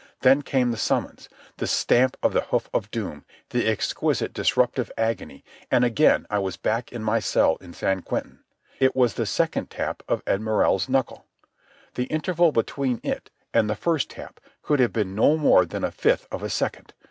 [0.21, 5.43] Then came the summons, the stamp of the hoof of doom, the exquisite disruptive agony,
[5.69, 8.39] and again I was back in my cell in San Quentin.
[8.79, 11.25] It was the second tap of Ed Morrell's knuckle.
[11.93, 15.91] The interval between it and the first tap could have been no more than a
[15.91, 16.95] fifth of a second.